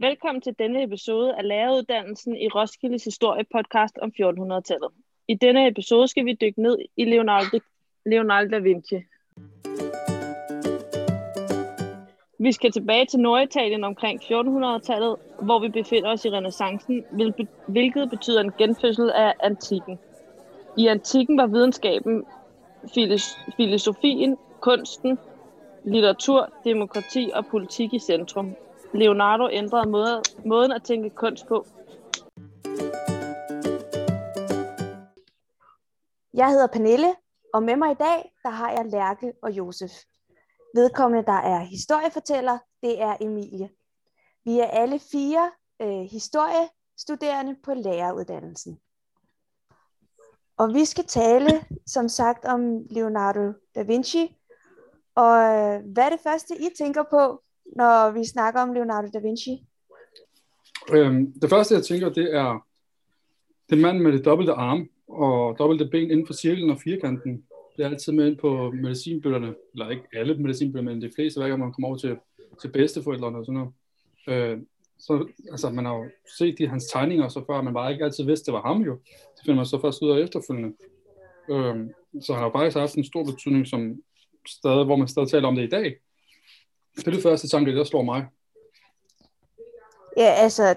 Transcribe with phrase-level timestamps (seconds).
[0.00, 4.90] Velkommen til denne episode af læreruddannelsen i Roskildes Historie podcast om 1400-tallet.
[5.28, 7.58] I denne episode skal vi dykke ned i Leonardo,
[8.06, 8.96] Leonardo da Vinci.
[12.38, 17.04] Vi skal tilbage til Norditalien omkring 1400-tallet, hvor vi befinder os i renaissancen,
[17.68, 19.98] hvilket betyder en genfødsel af antikken.
[20.76, 22.24] I antikken var videnskaben,
[23.56, 25.18] filosofien, kunsten,
[25.84, 28.56] litteratur, demokrati og politik i centrum.
[28.94, 31.66] Leonardo ændrede måde, måden at tænke kunst på.
[36.34, 37.14] Jeg hedder Pernille,
[37.54, 39.90] og med mig i dag, der har jeg Lærke og Josef.
[40.74, 43.70] Vedkommende, der er historiefortæller, det er Emilie.
[44.44, 45.50] Vi er alle fire
[45.82, 48.80] øh, historiestuderende på læreruddannelsen.
[50.56, 54.36] Og vi skal tale, som sagt, om Leonardo da Vinci.
[55.14, 57.42] Og øh, hvad er det første, I tænker på,
[57.76, 59.64] når vi snakker om Leonardo da Vinci?
[60.92, 62.66] Øhm, det første, jeg tænker, det er
[63.70, 67.44] den mand med det dobbelte arm og dobbelte ben inden for cirklen og firkanten.
[67.76, 71.48] Det er altid med ind på medicinbøllerne, eller ikke alle medicinbøller, men de fleste, hver
[71.48, 72.16] gang man kommer over til,
[72.62, 73.72] til bedsteforældrene og sådan noget.
[74.28, 74.58] Øh,
[74.98, 76.04] så, altså, man har jo
[76.38, 78.92] set de hans tegninger så før, man bare ikke altid vidste, det var ham jo.
[79.06, 80.76] Det finder man så først ud af efterfølgende.
[81.50, 81.76] Øh,
[82.22, 84.02] så han har faktisk haft en stor betydning, som
[84.48, 85.96] stadig, hvor man stadig taler om det i dag.
[86.98, 88.26] Det er det første tanke, der slår mig.
[90.16, 90.74] Ja, altså,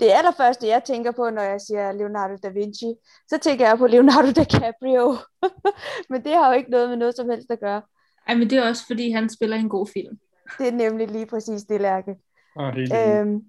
[0.00, 2.94] det allerførste, jeg tænker på, når jeg siger Leonardo da Vinci,
[3.28, 5.16] så tænker jeg på Leonardo DiCaprio.
[6.10, 7.82] men det har jo ikke noget med noget som helst at gøre.
[8.28, 10.18] Ej, men det er også, fordi han spiller en god film.
[10.58, 12.16] Det er nemlig lige præcis det, Lærke.
[12.56, 13.44] Ah, helt øhm,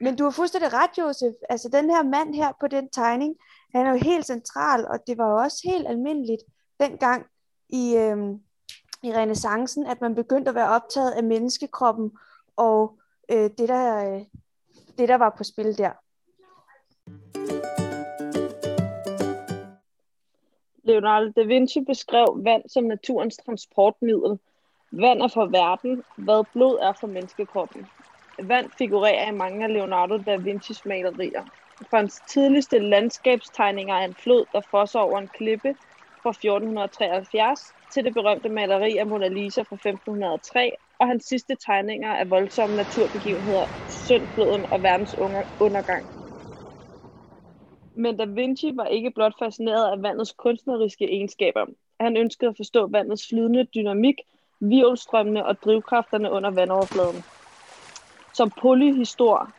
[0.00, 1.34] men du har fuldstændig ret, Josef.
[1.50, 3.36] Altså, den her mand her på den tegning,
[3.74, 6.42] han er jo helt central, og det var jo også helt almindeligt
[6.80, 7.26] dengang
[7.68, 8.40] i, øhm,
[9.02, 12.12] i renaissancen, at man begyndte at være optaget af menneskekroppen
[12.56, 14.20] og øh, det, der, øh,
[14.98, 15.92] det, der var på spil der.
[20.84, 24.38] Leonardo da Vinci beskrev vand som naturens transportmiddel.
[24.90, 27.86] Vand er for verden, hvad blod er for menneskekroppen.
[28.38, 31.44] Vand figurerer i mange af Leonardo da Vincis malerier.
[31.90, 35.74] Fra hans tidligste landskabstegninger af en flod, der fosser over en klippe
[36.22, 42.14] fra 1473, til det berømte maleri af Mona Lisa fra 1503, og hans sidste tegninger
[42.14, 45.14] af voldsomme naturbegivenheder, syndfloden og verdens
[45.60, 46.08] undergang.
[47.94, 51.66] Men Da Vinci var ikke blot fascineret af vandets kunstneriske egenskaber.
[52.00, 54.14] Han ønskede at forstå vandets flydende dynamik,
[54.60, 57.24] virvelstrømmene og drivkræfterne under vandoverfladen.
[58.32, 59.52] Som polyhistor,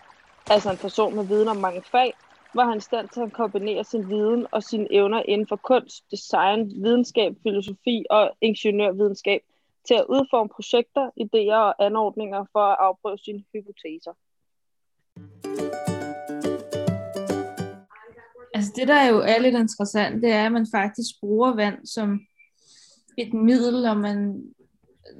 [0.49, 2.13] altså en person med viden om mange fag,
[2.55, 6.11] var han i stand til at kombinere sin viden og sine evner inden for kunst,
[6.11, 9.41] design, videnskab, filosofi og ingeniørvidenskab
[9.87, 14.13] til at udforme projekter, idéer og anordninger for at afprøve sine hypoteser.
[18.53, 22.19] Altså det, der jo er lidt interessant, det er, at man faktisk bruger vand som
[23.17, 24.43] et middel, når man,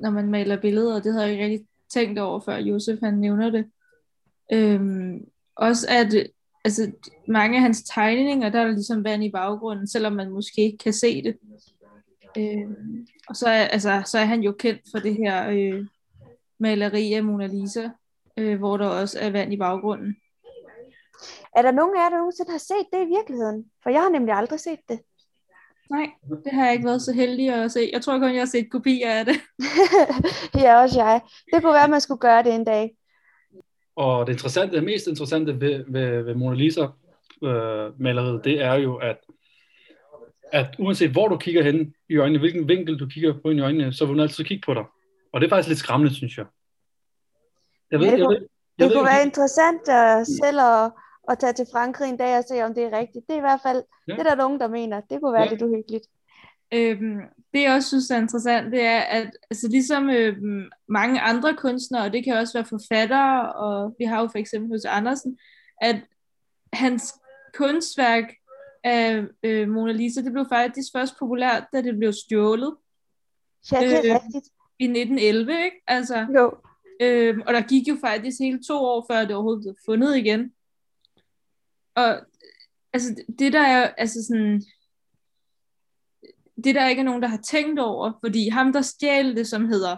[0.02, 1.02] når man maler billeder.
[1.02, 3.72] Det havde jeg ikke rigtig tænkt over, før Josef han nævner det.
[4.54, 5.26] Øhm,
[5.56, 6.28] også at
[6.66, 6.92] altså,
[7.28, 10.78] mange af hans tegninger, der er der ligesom vand i baggrunden, selvom man måske ikke
[10.78, 11.38] kan se det.
[12.38, 12.70] Øh,
[13.30, 15.86] og så er, altså, så er han jo kendt for det her øh,
[16.60, 17.90] maleri af Mona Lisa,
[18.38, 20.16] øh, hvor der også er vand i baggrunden.
[21.56, 23.66] Er der nogen af jer, der nogensinde har set det i virkeligheden?
[23.84, 25.00] For jeg har nemlig aldrig set det.
[25.90, 26.10] Nej,
[26.44, 27.90] det har jeg ikke været så heldig at se.
[27.94, 29.36] Jeg tror kun, jeg har set kopier af det.
[30.64, 31.22] ja, også jeg.
[31.54, 32.96] Det kunne være, at man skulle gøre det en dag.
[34.00, 36.86] Og det interessante, det mest interessante ved, ved, ved Mona Lisa
[37.44, 39.18] øh, maleriet, det er jo, at,
[40.52, 43.94] at uanset hvor du kigger hen i øjnene, hvilken vinkel du kigger på i øjnene,
[43.94, 44.84] så vil hun altid kigge på dig.
[45.34, 46.46] Og det er faktisk lidt skræmmende, synes jeg.
[47.92, 50.60] Jeg ved, ja, det kunne, jeg ved, jeg det ved, kunne være interessant uh, selv
[50.60, 50.92] at,
[51.30, 53.24] at tage til Frankrig en dag og se, om det er rigtigt.
[53.28, 54.14] Det er i hvert fald, ja.
[54.14, 55.02] det er der nogen, der mener.
[55.10, 55.50] Det kunne være ja.
[55.50, 56.06] lidt uhyggeligt.
[56.74, 57.20] Øhm,
[57.54, 62.04] det jeg også synes er interessant, det er, at altså, ligesom øhm, mange andre kunstnere,
[62.04, 65.38] og det kan også være forfattere, og vi har jo for eksempel hos Andersen,
[65.82, 65.96] at
[66.74, 67.14] hans
[67.54, 68.34] kunstværk
[68.84, 72.76] af øh, Mona Lisa, det blev faktisk først populært, da det blev stjålet.
[73.72, 74.54] Ja, det er øh, rigtigt.
[74.80, 75.78] I 1911, ikke?
[75.88, 76.58] Altså, jo.
[77.02, 80.54] Øh, og der gik jo faktisk hele to år, før det overhovedet blev fundet igen.
[81.96, 82.22] Og
[82.94, 84.64] altså, det der er, altså sådan,
[86.64, 89.66] det der ikke er nogen, der har tænkt over, fordi ham, der stjal det, som
[89.66, 89.98] hedder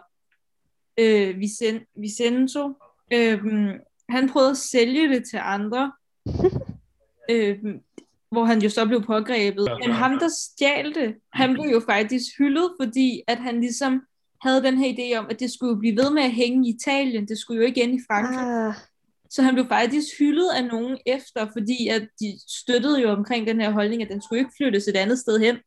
[1.00, 2.74] øh, Vicen, Vicenzo,
[3.14, 3.40] øh,
[4.10, 5.92] han prøvede at sælge det til andre,
[7.32, 7.58] øh,
[8.32, 9.68] hvor han jo så blev pågrebet.
[9.80, 14.02] Men ham, der stjal det, han blev jo faktisk hyldet, fordi at han ligesom
[14.42, 17.28] havde den her idé om, at det skulle blive ved med at hænge i Italien,
[17.28, 18.38] det skulle jo ikke ind i Frankrig.
[18.40, 18.74] Ah,
[19.30, 23.62] Så han blev faktisk hyldet af nogen efter, fordi at de støttede jo omkring den
[23.62, 25.58] her holdning, at den skulle ikke flyttes et andet sted hen.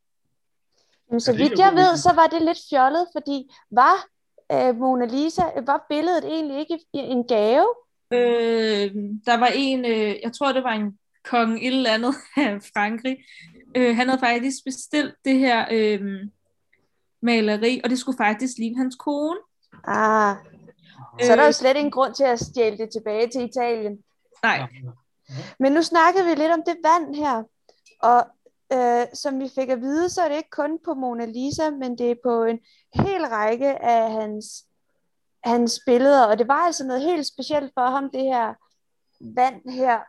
[1.10, 4.06] Men så vidt jeg ved, så var det lidt fjollet, fordi var
[4.52, 7.66] øh, Mona Lisa, var billedet egentlig ikke en gave?
[8.10, 8.94] Øh,
[9.26, 13.16] der var en, øh, jeg tror det var en kong et eller andet af Frankrig.
[13.76, 16.00] Øh, han havde faktisk bestilt det her øh,
[17.22, 19.38] maleri, og det skulle faktisk ligne hans kone.
[19.84, 20.36] Ah,
[21.22, 23.98] så er der jo Øh, slet ingen grund til at stjæle det tilbage til Italien.
[24.42, 24.68] Nej,
[25.58, 27.42] Men nu snakkede vi lidt om det vand her,
[28.02, 28.26] og
[28.74, 31.98] øh, som vi fik at vide, så er det ikke kun på Mona Lisa, men
[31.98, 32.58] det er på en
[32.94, 34.46] hel række af hans,
[35.44, 38.54] hans billeder, og det var altså noget helt specielt for ham, det her
[39.20, 40.00] vand her,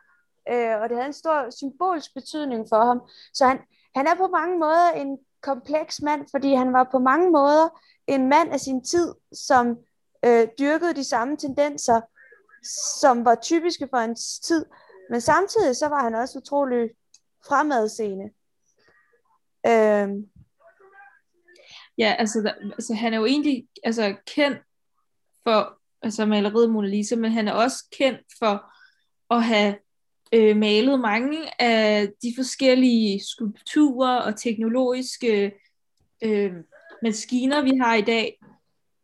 [0.49, 3.01] øh, og det havde en stor symbolsk betydning for ham.
[3.33, 3.59] Så han,
[3.95, 8.29] han er på mange måder en kompleks mand, fordi han var på mange måder en
[8.29, 9.77] mand af sin tid, som
[10.25, 12.01] øh, dyrkede de samme tendenser,
[12.99, 14.65] som var typiske for hans tid,
[15.09, 16.89] men samtidig så var han også utrolig
[17.47, 18.29] fremadseende.
[19.67, 20.29] Øhm,
[21.97, 24.57] ja, altså, der, altså han er jo egentlig altså, kendt
[25.43, 28.71] for altså, maleriet Mona Lisa, men han er også kendt for
[29.35, 29.75] at have
[30.33, 35.53] øh, malet mange af de forskellige skulpturer og teknologiske
[36.23, 36.53] øh,
[37.01, 38.39] maskiner, vi har i dag,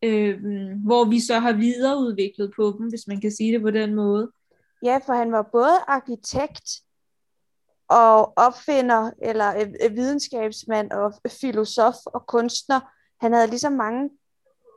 [0.03, 0.39] øh,
[0.85, 4.31] hvor vi så har videreudviklet på dem, hvis man kan sige det på den måde.
[4.83, 6.69] ja, for han var både arkitekt
[7.91, 9.49] og opfinder, eller
[9.83, 12.79] øh, videnskabsmand og filosof og kunstner.
[13.21, 14.09] Han havde ligesom mange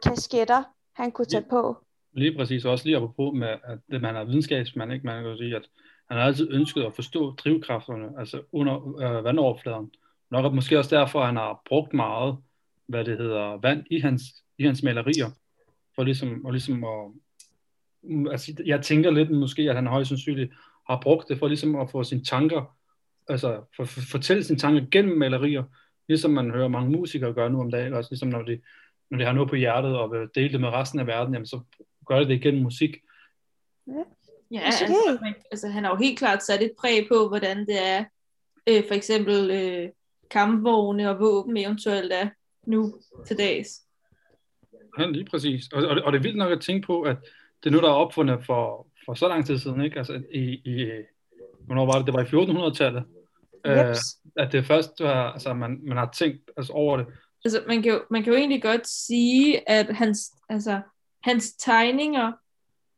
[0.03, 0.63] kasketter,
[0.97, 1.77] han kunne tage på.
[2.13, 5.07] Lige præcis, også lige apropos med, at det, man er videnskabsmand, ikke?
[5.07, 5.63] man kan jo sige, at
[6.09, 9.91] han har altid ønsket at forstå drivkræfterne, altså under øh, vandoverfladen.
[10.31, 12.37] Nok og måske også derfor, at han har brugt meget,
[12.87, 14.23] hvad det hedder, vand i hans,
[14.59, 15.31] i hans malerier,
[15.95, 17.11] for ligesom, og ligesom at,
[18.03, 20.53] mm, altså, jeg tænker lidt måske, at han højst sandsynligt
[20.89, 22.77] har brugt det for ligesom at få sine tanker,
[23.29, 25.65] altså for, for, fortælle sine tanker gennem malerier,
[26.09, 28.61] ligesom man hører mange musikere gøre nu om dagen, også ligesom når de,
[29.11, 31.47] når de har noget på hjertet og vil dele det med resten af verden, jamen
[31.47, 31.61] så
[32.07, 32.97] gør det det gennem musik.
[33.87, 33.93] Ja,
[34.51, 34.85] Måske.
[34.85, 38.05] altså, man, altså han har jo helt klart sat et præg på, hvordan det er,
[38.67, 39.89] øh, for eksempel øh,
[40.31, 42.29] kampvogne og våben eventuelt er
[42.67, 43.69] nu til dags.
[44.99, 45.73] Ja, lige præcis.
[45.73, 47.17] Og, og, det, og det er vildt nok at tænke på, at
[47.63, 49.99] det er noget, der er opfundet for, for så lang tid siden, ikke?
[49.99, 50.91] Altså i, i
[51.67, 52.07] hvornår var det?
[52.07, 53.05] Det var i 1400-tallet.
[53.67, 53.97] Øh,
[54.37, 57.07] at det først var, altså man, man har tænkt altså, over det.
[57.45, 60.81] Altså, man kan, jo, man kan jo egentlig godt sige, at hans, altså,
[61.23, 62.33] hans tegninger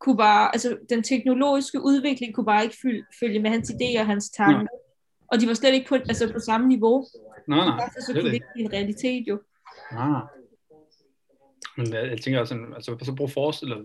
[0.00, 4.06] kunne bare, altså den teknologiske udvikling kunne bare ikke følge, følge med hans idéer og
[4.06, 4.66] hans tanker.
[5.32, 7.06] Og de var slet ikke på, altså på samme niveau.
[7.48, 8.46] Nej, nej, Derfor så kunne det ikke.
[8.54, 9.40] blive en realitet jo.
[9.90, 10.22] Ah.
[11.76, 13.84] Men jeg, jeg tænker også, altså så prøv at forestille dig,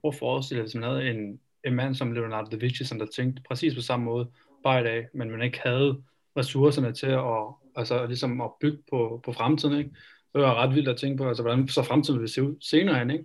[0.00, 2.98] prøv at forestille dig, hvis man havde en, en mand som Leonardo da Vinci, som
[2.98, 4.28] der tænkte præcis på samme måde,
[4.64, 6.02] bare i dag, men man ikke havde
[6.36, 9.90] ressourcerne til at, altså, ligesom at bygge på, på fremtiden, ikke?
[10.34, 12.98] Det var ret vildt at tænke på, altså, hvordan så fremtiden vil se ud senere
[12.98, 13.24] hen, ikke?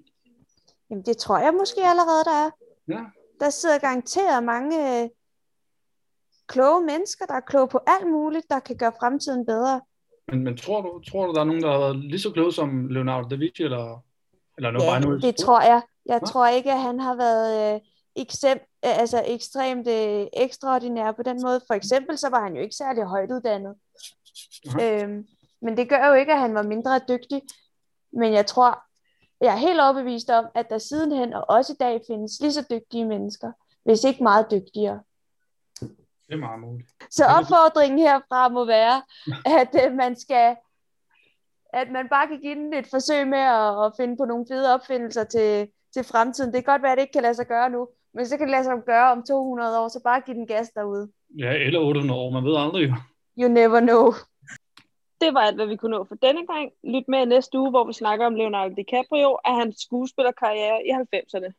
[0.90, 2.50] Jamen, det tror jeg måske allerede, der er.
[2.88, 3.06] Ja,
[3.40, 5.10] Der sidder garanteret mange øh,
[6.48, 9.82] kloge mennesker, der er kloge på alt muligt, der kan gøre fremtiden bedre.
[10.28, 12.54] men, men tror, du, tror du, der er nogen, der har været lige så kloge
[12.54, 14.04] som Leonardo da Vinci, eller,
[14.58, 15.82] eller noget Ja, bare det tror jeg.
[16.06, 16.28] Jeg Nå.
[16.28, 17.82] tror ikke, at han har været øh,
[18.16, 21.62] eksem, altså ekstremt øh, ekstraordinær på den måde.
[21.68, 23.76] For eksempel så var han jo ikke særlig højt uddannet.
[24.66, 25.04] Nej.
[25.04, 25.28] Øhm,
[25.62, 27.42] men det gør jo ikke, at han var mindre dygtig.
[28.14, 28.84] Men jeg tror,
[29.42, 32.66] jeg er helt overbevist om, at der sidenhen og også i dag findes lige så
[32.70, 33.52] dygtige mennesker,
[33.84, 35.02] hvis ikke meget dygtigere.
[35.80, 36.90] Det er meget muligt.
[37.10, 39.02] Så opfordringen herfra må være,
[39.60, 40.56] at øh, man skal
[41.74, 44.74] at man bare kan give den et forsøg med at, at finde på nogle fede
[44.74, 46.54] opfindelser til, til fremtiden.
[46.54, 48.48] Det kan godt være, at det ikke kan lade sig gøre nu, men så kan
[48.48, 51.12] det lade sig gøre om 200 år, så bare giv den gas derude.
[51.38, 52.96] Ja, eller 800 år, man ved aldrig jo.
[53.40, 54.14] You never know.
[55.22, 56.72] Det var alt, hvad vi kunne nå for denne gang.
[56.84, 61.52] Lyt med næste uge, hvor vi snakker om Leonardo DiCaprio og hans skuespillerkarriere i 90'erne.